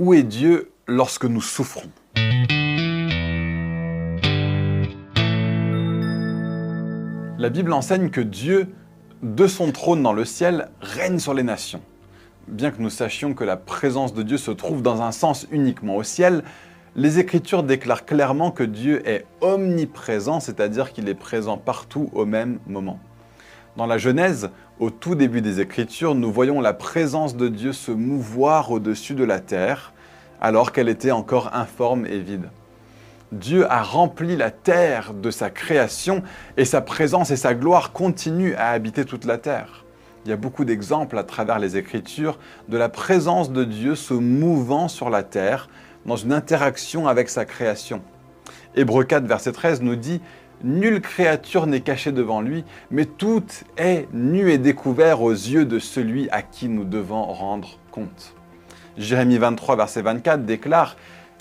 Où 0.00 0.14
est 0.14 0.22
Dieu 0.22 0.70
lorsque 0.86 1.26
nous 1.26 1.42
souffrons? 1.42 1.90
La 7.38 7.50
Bible 7.50 7.70
enseigne 7.74 8.08
que 8.08 8.22
Dieu, 8.22 8.68
de 9.22 9.46
son 9.46 9.72
trône 9.72 10.02
dans 10.02 10.14
le 10.14 10.24
ciel, 10.24 10.70
règne 10.80 11.18
sur 11.18 11.34
les 11.34 11.42
nations. 11.42 11.82
Bien 12.48 12.70
que 12.70 12.80
nous 12.80 12.88
sachions 12.88 13.34
que 13.34 13.44
la 13.44 13.58
présence 13.58 14.14
de 14.14 14.22
Dieu 14.22 14.38
se 14.38 14.50
trouve 14.50 14.80
dans 14.80 15.02
un 15.02 15.12
sens 15.12 15.46
uniquement 15.50 15.96
au 15.96 16.02
ciel, 16.02 16.44
les 16.96 17.18
Écritures 17.18 17.62
déclarent 17.62 18.06
clairement 18.06 18.52
que 18.52 18.64
Dieu 18.64 19.06
est 19.06 19.26
omniprésent, 19.42 20.40
c'est-à-dire 20.40 20.94
qu'il 20.94 21.10
est 21.10 21.14
présent 21.14 21.58
partout 21.58 22.08
au 22.14 22.24
même 22.24 22.58
moment. 22.66 22.98
Dans 23.76 23.86
la 23.86 23.98
Genèse, 23.98 24.50
au 24.80 24.90
tout 24.90 25.14
début 25.14 25.42
des 25.42 25.60
Écritures, 25.60 26.16
nous 26.16 26.32
voyons 26.32 26.60
la 26.60 26.72
présence 26.72 27.36
de 27.36 27.46
Dieu 27.46 27.72
se 27.72 27.92
mouvoir 27.92 28.72
au-dessus 28.72 29.14
de 29.14 29.22
la 29.22 29.38
terre, 29.38 29.92
alors 30.40 30.72
qu'elle 30.72 30.88
était 30.88 31.12
encore 31.12 31.54
informe 31.54 32.04
et 32.04 32.18
vide. 32.18 32.48
Dieu 33.30 33.70
a 33.70 33.84
rempli 33.84 34.36
la 34.36 34.50
terre 34.50 35.14
de 35.14 35.30
sa 35.30 35.50
création 35.50 36.24
et 36.56 36.64
sa 36.64 36.80
présence 36.80 37.30
et 37.30 37.36
sa 37.36 37.54
gloire 37.54 37.92
continuent 37.92 38.56
à 38.56 38.70
habiter 38.70 39.04
toute 39.04 39.24
la 39.24 39.38
terre. 39.38 39.84
Il 40.24 40.30
y 40.30 40.32
a 40.32 40.36
beaucoup 40.36 40.64
d'exemples 40.64 41.16
à 41.16 41.22
travers 41.22 41.60
les 41.60 41.76
Écritures 41.76 42.40
de 42.68 42.76
la 42.76 42.88
présence 42.88 43.52
de 43.52 43.62
Dieu 43.62 43.94
se 43.94 44.14
mouvant 44.14 44.88
sur 44.88 45.10
la 45.10 45.22
terre 45.22 45.68
dans 46.06 46.16
une 46.16 46.32
interaction 46.32 47.06
avec 47.06 47.28
sa 47.28 47.44
création. 47.44 48.02
Hébreu 48.74 49.04
4, 49.04 49.24
verset 49.26 49.52
13 49.52 49.80
nous 49.80 49.96
dit 49.96 50.20
Nulle 50.62 51.00
créature 51.00 51.66
n'est 51.66 51.80
cachée 51.80 52.12
devant 52.12 52.42
lui, 52.42 52.64
mais 52.90 53.06
tout 53.06 53.44
est 53.78 54.08
nu 54.12 54.50
et 54.50 54.58
découvert 54.58 55.22
aux 55.22 55.32
yeux 55.32 55.64
de 55.64 55.78
celui 55.78 56.28
à 56.30 56.42
qui 56.42 56.68
nous 56.68 56.84
devons 56.84 57.24
rendre 57.24 57.78
compte. 57.90 58.34
Jérémie 58.98 59.38
23, 59.38 59.76
verset 59.76 60.02
24 60.02 60.44
déclare 60.44 60.96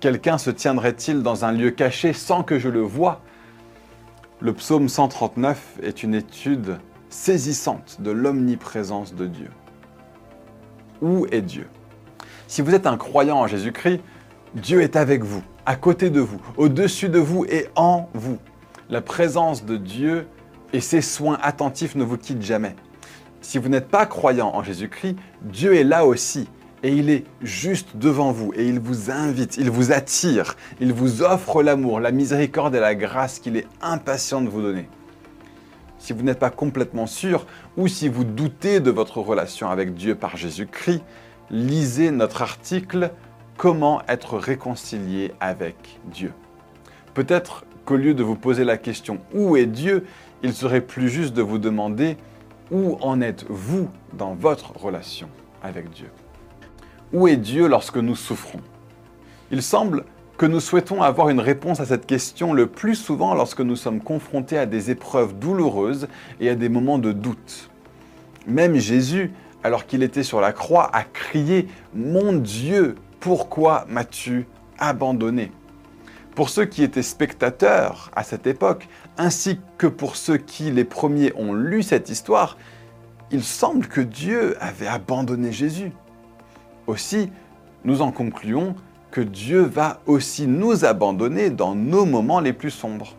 Quelqu'un 0.00 0.38
se 0.38 0.50
tiendrait-il 0.50 1.22
dans 1.22 1.44
un 1.44 1.52
lieu 1.52 1.70
caché 1.70 2.12
sans 2.12 2.42
que 2.42 2.58
je 2.58 2.68
le 2.68 2.80
voie? 2.80 3.20
Le 4.40 4.52
psaume 4.54 4.88
139 4.88 5.78
est 5.82 6.02
une 6.02 6.14
étude 6.14 6.78
saisissante 7.10 7.98
de 8.00 8.10
l'omniprésence 8.10 9.14
de 9.14 9.26
Dieu. 9.26 9.50
Où 11.02 11.26
est 11.30 11.42
Dieu? 11.42 11.68
Si 12.48 12.62
vous 12.62 12.74
êtes 12.74 12.86
un 12.86 12.96
croyant 12.96 13.38
en 13.40 13.46
Jésus-Christ, 13.46 14.00
Dieu 14.54 14.80
est 14.80 14.96
avec 14.96 15.22
vous, 15.22 15.42
à 15.66 15.76
côté 15.76 16.10
de 16.10 16.20
vous, 16.20 16.40
au-dessus 16.56 17.08
de 17.08 17.18
vous 17.18 17.44
et 17.44 17.68
en 17.76 18.08
vous 18.14 18.38
la 18.90 19.00
présence 19.00 19.64
de 19.64 19.76
Dieu 19.76 20.26
et 20.72 20.80
ses 20.80 21.00
soins 21.00 21.38
attentifs 21.42 21.94
ne 21.94 22.04
vous 22.04 22.18
quittent 22.18 22.42
jamais. 22.42 22.74
Si 23.40 23.58
vous 23.58 23.68
n'êtes 23.68 23.88
pas 23.88 24.06
croyant 24.06 24.54
en 24.54 24.62
Jésus-Christ, 24.62 25.16
Dieu 25.42 25.74
est 25.74 25.84
là 25.84 26.06
aussi 26.06 26.48
et 26.82 26.92
il 26.92 27.10
est 27.10 27.24
juste 27.42 27.96
devant 27.96 28.32
vous 28.32 28.52
et 28.54 28.66
il 28.66 28.80
vous 28.80 29.10
invite, 29.10 29.56
il 29.56 29.70
vous 29.70 29.92
attire, 29.92 30.56
il 30.80 30.92
vous 30.92 31.22
offre 31.22 31.62
l'amour, 31.62 32.00
la 32.00 32.12
miséricorde 32.12 32.74
et 32.74 32.80
la 32.80 32.94
grâce 32.94 33.38
qu'il 33.38 33.56
est 33.56 33.66
impatient 33.80 34.40
de 34.40 34.48
vous 34.48 34.62
donner. 34.62 34.88
Si 35.98 36.12
vous 36.12 36.22
n'êtes 36.22 36.38
pas 36.38 36.50
complètement 36.50 37.06
sûr 37.06 37.46
ou 37.76 37.86
si 37.88 38.08
vous 38.08 38.24
doutez 38.24 38.80
de 38.80 38.90
votre 38.90 39.18
relation 39.18 39.70
avec 39.70 39.94
Dieu 39.94 40.14
par 40.14 40.36
Jésus-Christ, 40.36 41.02
lisez 41.50 42.10
notre 42.10 42.42
article 42.42 43.12
Comment 43.56 44.02
être 44.08 44.38
réconcilié 44.38 45.32
avec 45.38 46.00
Dieu. 46.06 46.32
Peut-être 47.14 47.64
qu'au 47.84 47.96
lieu 47.96 48.14
de 48.14 48.22
vous 48.22 48.36
poser 48.36 48.64
la 48.64 48.76
question 48.76 49.18
Où 49.34 49.56
est 49.56 49.66
Dieu 49.66 50.04
il 50.42 50.52
serait 50.52 50.80
plus 50.80 51.08
juste 51.08 51.34
de 51.34 51.42
vous 51.42 51.58
demander 51.58 52.16
Où 52.70 52.96
en 53.00 53.20
êtes-vous 53.20 53.88
dans 54.12 54.34
votre 54.34 54.76
relation 54.76 55.28
avec 55.62 55.90
Dieu? 55.90 56.10
Où 57.12 57.28
est 57.28 57.36
Dieu 57.36 57.68
lorsque 57.68 57.98
nous 57.98 58.16
souffrons? 58.16 58.60
Il 59.50 59.62
semble 59.62 60.04
que 60.38 60.46
nous 60.46 60.60
souhaitons 60.60 61.02
avoir 61.02 61.28
une 61.28 61.40
réponse 61.40 61.78
à 61.78 61.86
cette 61.86 62.06
question 62.06 62.52
le 62.52 62.66
plus 62.66 62.94
souvent 62.94 63.34
lorsque 63.34 63.60
nous 63.60 63.76
sommes 63.76 64.00
confrontés 64.00 64.58
à 64.58 64.66
des 64.66 64.90
épreuves 64.90 65.38
douloureuses 65.38 66.08
et 66.40 66.48
à 66.48 66.54
des 66.54 66.68
moments 66.68 66.98
de 66.98 67.12
doute. 67.12 67.70
Même 68.46 68.76
Jésus, 68.76 69.30
alors 69.62 69.86
qu'il 69.86 70.02
était 70.02 70.24
sur 70.24 70.40
la 70.40 70.52
croix, 70.52 70.90
a 70.92 71.04
crié⁇ 71.04 71.62
Mon 71.94 72.32
Dieu, 72.32 72.96
pourquoi 73.20 73.84
m'as-tu 73.88 74.46
abandonné?⁇ 74.78 75.44
pour 76.34 76.48
ceux 76.48 76.64
qui 76.64 76.82
étaient 76.82 77.02
spectateurs 77.02 78.10
à 78.16 78.22
cette 78.22 78.46
époque, 78.46 78.88
ainsi 79.18 79.60
que 79.78 79.86
pour 79.86 80.16
ceux 80.16 80.38
qui, 80.38 80.70
les 80.70 80.84
premiers, 80.84 81.32
ont 81.36 81.52
lu 81.52 81.82
cette 81.82 82.08
histoire, 82.08 82.56
il 83.30 83.42
semble 83.42 83.86
que 83.86 84.00
Dieu 84.00 84.56
avait 84.60 84.86
abandonné 84.86 85.52
Jésus. 85.52 85.92
Aussi, 86.86 87.30
nous 87.84 88.02
en 88.02 88.12
concluons 88.12 88.74
que 89.10 89.20
Dieu 89.20 89.60
va 89.60 90.00
aussi 90.06 90.46
nous 90.46 90.84
abandonner 90.84 91.50
dans 91.50 91.74
nos 91.74 92.06
moments 92.06 92.40
les 92.40 92.52
plus 92.52 92.70
sombres. 92.70 93.14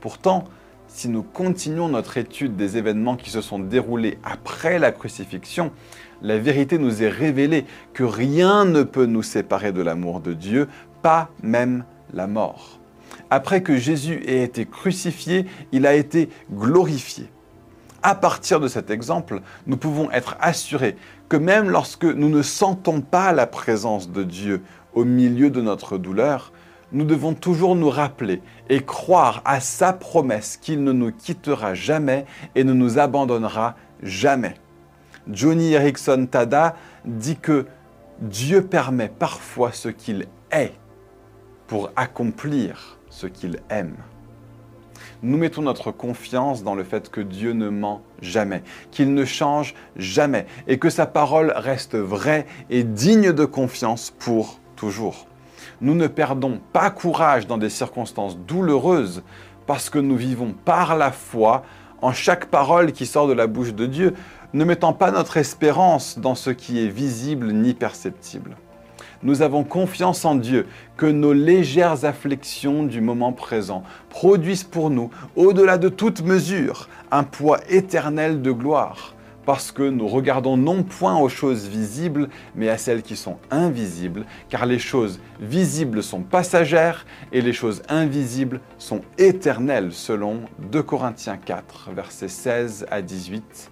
Pourtant, 0.00 0.44
si 0.88 1.08
nous 1.08 1.22
continuons 1.22 1.88
notre 1.88 2.18
étude 2.18 2.56
des 2.56 2.76
événements 2.76 3.16
qui 3.16 3.30
se 3.30 3.40
sont 3.40 3.58
déroulés 3.58 4.18
après 4.22 4.78
la 4.78 4.92
crucifixion, 4.92 5.72
la 6.22 6.38
vérité 6.38 6.78
nous 6.78 7.02
est 7.02 7.08
révélée 7.08 7.64
que 7.92 8.04
rien 8.04 8.64
ne 8.64 8.82
peut 8.82 9.06
nous 9.06 9.22
séparer 9.22 9.72
de 9.72 9.82
l'amour 9.82 10.20
de 10.20 10.32
Dieu, 10.32 10.68
pas 11.02 11.30
même 11.42 11.84
la 12.14 12.26
mort. 12.26 12.78
Après 13.30 13.62
que 13.62 13.76
Jésus 13.76 14.22
ait 14.26 14.42
été 14.42 14.66
crucifié, 14.66 15.46
il 15.72 15.86
a 15.86 15.94
été 15.94 16.28
glorifié. 16.52 17.28
À 18.02 18.14
partir 18.14 18.60
de 18.60 18.68
cet 18.68 18.90
exemple, 18.90 19.40
nous 19.66 19.76
pouvons 19.76 20.10
être 20.10 20.36
assurés 20.40 20.96
que 21.28 21.36
même 21.36 21.70
lorsque 21.70 22.04
nous 22.04 22.28
ne 22.28 22.42
sentons 22.42 23.00
pas 23.00 23.32
la 23.32 23.46
présence 23.46 24.10
de 24.10 24.22
Dieu 24.22 24.62
au 24.92 25.04
milieu 25.04 25.50
de 25.50 25.60
notre 25.60 25.96
douleur, 25.96 26.52
nous 26.92 27.04
devons 27.04 27.34
toujours 27.34 27.74
nous 27.74 27.90
rappeler 27.90 28.42
et 28.68 28.82
croire 28.82 29.42
à 29.44 29.60
sa 29.60 29.92
promesse 29.92 30.56
qu'il 30.56 30.84
ne 30.84 30.92
nous 30.92 31.12
quittera 31.12 31.74
jamais 31.74 32.26
et 32.54 32.62
ne 32.62 32.72
nous 32.72 32.98
abandonnera 32.98 33.74
jamais. 34.02 34.54
Johnny 35.30 35.72
Erickson 35.72 36.28
Tada 36.30 36.76
dit 37.04 37.36
que 37.36 37.66
Dieu 38.20 38.62
permet 38.62 39.08
parfois 39.08 39.72
ce 39.72 39.88
qu'il 39.88 40.26
est 40.52 40.74
pour 41.66 41.90
accomplir 41.96 42.98
ce 43.10 43.26
qu'il 43.26 43.60
aime. 43.70 43.96
Nous 45.22 45.38
mettons 45.38 45.62
notre 45.62 45.90
confiance 45.90 46.62
dans 46.62 46.74
le 46.74 46.84
fait 46.84 47.10
que 47.10 47.20
Dieu 47.20 47.52
ne 47.52 47.70
ment 47.70 48.02
jamais, 48.20 48.62
qu'il 48.90 49.14
ne 49.14 49.24
change 49.24 49.74
jamais 49.96 50.46
et 50.66 50.78
que 50.78 50.90
sa 50.90 51.06
parole 51.06 51.52
reste 51.56 51.96
vraie 51.96 52.46
et 52.68 52.84
digne 52.84 53.32
de 53.32 53.44
confiance 53.44 54.12
pour 54.18 54.60
toujours. 54.76 55.26
Nous 55.80 55.94
ne 55.94 56.08
perdons 56.08 56.60
pas 56.72 56.90
courage 56.90 57.46
dans 57.46 57.58
des 57.58 57.70
circonstances 57.70 58.36
douloureuses 58.36 59.22
parce 59.66 59.88
que 59.88 59.98
nous 59.98 60.16
vivons 60.16 60.54
par 60.64 60.96
la 60.96 61.10
foi 61.10 61.64
en 62.02 62.12
chaque 62.12 62.46
parole 62.46 62.92
qui 62.92 63.06
sort 63.06 63.26
de 63.26 63.32
la 63.32 63.46
bouche 63.46 63.72
de 63.72 63.86
Dieu, 63.86 64.14
ne 64.52 64.64
mettant 64.64 64.92
pas 64.92 65.10
notre 65.10 65.38
espérance 65.38 66.18
dans 66.18 66.34
ce 66.34 66.50
qui 66.50 66.84
est 66.84 66.88
visible 66.88 67.50
ni 67.52 67.72
perceptible 67.72 68.56
nous 69.24 69.40
avons 69.40 69.64
confiance 69.64 70.24
en 70.24 70.34
Dieu 70.34 70.66
que 70.96 71.06
nos 71.06 71.32
légères 71.32 72.04
afflictions 72.04 72.84
du 72.84 73.00
moment 73.00 73.32
présent 73.32 73.82
produisent 74.10 74.64
pour 74.64 74.90
nous, 74.90 75.10
au-delà 75.34 75.78
de 75.78 75.88
toute 75.88 76.22
mesure, 76.22 76.88
un 77.10 77.24
poids 77.24 77.58
éternel 77.68 78.42
de 78.42 78.52
gloire, 78.52 79.14
parce 79.46 79.72
que 79.72 79.82
nous 79.82 80.06
regardons 80.06 80.56
non 80.56 80.82
point 80.82 81.16
aux 81.16 81.30
choses 81.30 81.66
visibles, 81.66 82.28
mais 82.54 82.68
à 82.68 82.78
celles 82.78 83.02
qui 83.02 83.16
sont 83.16 83.38
invisibles, 83.50 84.26
car 84.50 84.66
les 84.66 84.78
choses 84.78 85.20
visibles 85.40 86.02
sont 86.02 86.22
passagères 86.22 87.06
et 87.32 87.40
les 87.40 87.52
choses 87.54 87.82
invisibles 87.88 88.60
sont 88.78 89.00
éternelles, 89.16 89.92
selon 89.92 90.40
2 90.70 90.82
Corinthiens 90.82 91.38
4, 91.38 91.90
versets 91.94 92.28
16 92.28 92.86
à 92.90 93.00
18 93.00 93.70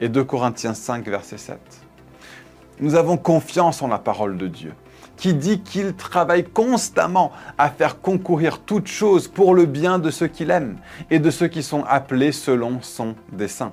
et 0.00 0.08
2 0.08 0.24
Corinthiens 0.24 0.74
5, 0.74 1.06
verset 1.08 1.38
7. 1.38 1.58
Nous 2.80 2.94
avons 2.94 3.18
confiance 3.18 3.82
en 3.82 3.88
la 3.88 3.98
parole 3.98 4.38
de 4.38 4.46
Dieu 4.46 4.72
qui 5.20 5.34
dit 5.34 5.60
qu'il 5.60 5.92
travaille 5.94 6.44
constamment 6.44 7.30
à 7.58 7.68
faire 7.68 8.00
concourir 8.00 8.60
toutes 8.60 8.86
choses 8.88 9.28
pour 9.28 9.54
le 9.54 9.66
bien 9.66 9.98
de 9.98 10.10
ceux 10.10 10.28
qu'il 10.28 10.50
aime 10.50 10.78
et 11.10 11.18
de 11.18 11.30
ceux 11.30 11.46
qui 11.46 11.62
sont 11.62 11.84
appelés 11.84 12.32
selon 12.32 12.80
son 12.80 13.14
dessein. 13.30 13.72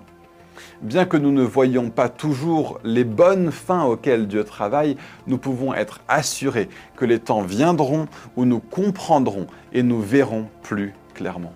Bien 0.81 1.05
que 1.05 1.15
nous 1.15 1.31
ne 1.31 1.43
voyions 1.43 1.89
pas 1.89 2.09
toujours 2.09 2.81
les 2.83 3.05
bonnes 3.05 3.51
fins 3.51 3.85
auxquelles 3.85 4.27
Dieu 4.27 4.43
travaille, 4.43 4.97
nous 5.25 5.37
pouvons 5.37 5.73
être 5.73 6.01
assurés 6.09 6.67
que 6.97 7.05
les 7.05 7.19
temps 7.19 7.43
viendront 7.43 8.07
où 8.35 8.43
nous 8.43 8.59
comprendrons 8.59 9.47
et 9.71 9.83
nous 9.83 10.01
verrons 10.01 10.47
plus 10.63 10.93
clairement. 11.13 11.53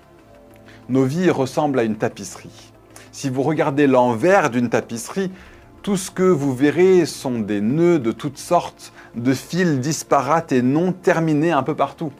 Nos 0.88 1.04
vies 1.04 1.30
ressemblent 1.30 1.80
à 1.80 1.84
une 1.84 1.98
tapisserie. 1.98 2.72
Si 3.12 3.30
vous 3.30 3.44
regardez 3.44 3.88
l'envers 3.88 4.50
d'une 4.50 4.70
tapisserie, 4.70 5.32
tout 5.82 5.98
ce 5.98 6.12
que 6.12 6.24
vous 6.24 6.54
verrez 6.54 7.08
sont 7.08 7.40
des 7.40 7.60
nœuds 7.60 7.98
de 7.98 8.12
toutes 8.12 8.38
sortes, 8.38 8.94
de 9.16 9.34
fils 9.34 9.80
disparates 9.80 10.52
et 10.52 10.62
non 10.62 10.92
terminés 10.92 11.52
un 11.52 11.64
peu 11.64 11.76
partout. 11.76 12.12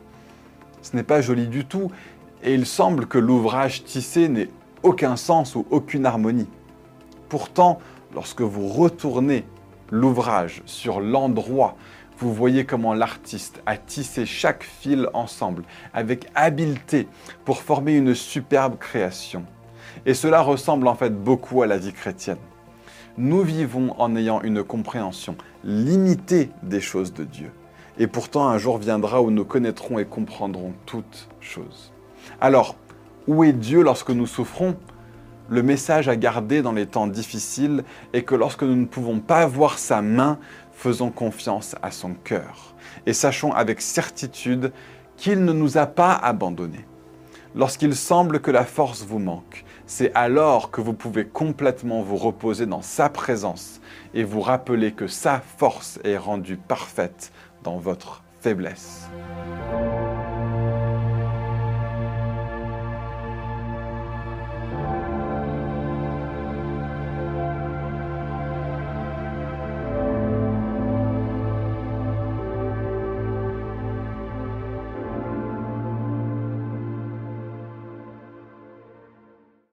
Ce 0.82 0.96
n'est 0.96 1.04
pas 1.04 1.22
joli 1.22 1.48
du 1.48 1.66
tout, 1.66 1.92
et 2.44 2.56
il 2.56 2.66
semble 2.66 3.06
que 3.06 3.20
l'ouvrage 3.20 3.84
tissé 3.84 4.30
n'ait 4.30 4.50
aucun 4.82 5.16
sens 5.16 5.56
ou 5.56 5.68
aucune 5.70 6.08
harmonie. 6.08 6.48
Pourtant, 7.30 7.80
lorsque 8.16 8.42
vous 8.42 8.68
retournez 8.68 9.46
l'ouvrage 9.92 10.64
sur 10.66 11.00
l'endroit, 11.00 11.76
Vous 12.22 12.36
voyez 12.36 12.66
comment 12.66 12.94
l'artiste 12.94 13.64
a 13.66 13.78
tissé 13.78 14.28
chaque 14.28 14.64
fil 14.64 15.10
ensemble 15.16 15.64
avec 15.92 16.28
habileté 16.36 17.08
pour 17.46 17.64
former 17.64 17.96
une 17.96 18.14
superbe 18.14 18.78
création. 18.78 19.44
Et 20.06 20.14
cela 20.14 20.42
ressemble 20.42 20.88
en 20.88 20.94
fait 20.94 21.10
beaucoup 21.10 21.64
à 21.64 21.66
la 21.66 21.80
vie 21.80 21.94
chrétienne. 21.94 22.38
Nous 23.18 23.42
vivons 23.42 23.94
en 24.00 24.16
ayant 24.16 24.42
une 24.42 24.64
compréhension 24.64 25.36
limitée 25.66 26.50
des 26.64 26.80
choses 26.80 27.14
de 27.14 27.26
Dieu. 27.26 27.52
Et 27.98 28.08
pourtant 28.08 28.48
un 28.48 28.58
jour 28.58 28.78
viendra 28.78 29.22
où 29.22 29.32
nous 29.32 29.44
connaîtrons 29.44 30.00
et 30.00 30.06
comprendrons 30.06 30.74
toutes 30.86 31.28
choses. 31.42 31.92
Alors, 32.40 32.76
où 33.28 33.44
est 33.44 33.54
Dieu 33.54 33.84
lorsque 33.84 34.12
nous 34.12 34.28
souffrons? 34.28 34.78
Le 35.50 35.62
message 35.62 36.08
à 36.08 36.16
garder 36.16 36.62
dans 36.62 36.72
les 36.72 36.86
temps 36.86 37.08
difficiles 37.08 37.84
est 38.14 38.24
que 38.24 38.36
lorsque 38.36 38.64
nous 38.64 38.78
ne 38.78 38.86
pouvons 38.86 39.20
pas 39.20 39.46
voir 39.46 39.78
sa 39.78 40.02
main, 40.02 40.40
faisons 40.72 41.10
confiance 41.10 41.76
à 41.82 41.92
son 41.92 42.14
cœur 42.14 42.74
et 43.06 43.14
sachons 43.14 43.52
avec 43.52 43.82
certitude 43.82 44.72
qu'il 45.18 45.44
ne 45.44 45.52
nous 45.52 45.78
a 45.78 45.86
pas 45.86 46.14
abandonnés. 46.14 46.86
Lorsqu'il 47.56 47.96
semble 47.96 48.40
que 48.40 48.52
la 48.52 48.64
force 48.64 49.04
vous 49.04 49.20
manque, 49.20 49.66
c'est 49.86 50.14
alors 50.16 50.72
que 50.72 50.82
vous 50.82 50.94
pouvez 50.94 51.26
complètement 51.26 52.02
vous 52.02 52.18
reposer 52.18 52.66
dans 52.66 52.82
sa 52.82 53.10
présence 53.10 53.82
et 54.14 54.24
vous 54.24 54.42
rappeler 54.42 54.92
que 54.92 55.08
sa 55.08 55.40
force 55.40 56.00
est 56.04 56.18
rendue 56.18 56.58
parfaite 56.58 57.32
dans 57.64 57.78
votre 57.78 58.24
faiblesse. 58.40 59.10